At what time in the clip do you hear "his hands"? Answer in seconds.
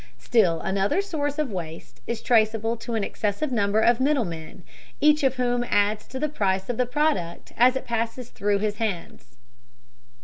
8.57-9.37